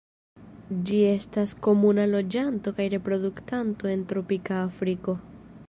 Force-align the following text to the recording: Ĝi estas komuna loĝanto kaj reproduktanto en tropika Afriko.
Ĝi 0.89 1.01
estas 1.09 1.53
komuna 1.67 2.05
loĝanto 2.13 2.73
kaj 2.79 2.89
reproduktanto 2.95 3.93
en 3.95 4.07
tropika 4.13 4.59
Afriko. 4.71 5.19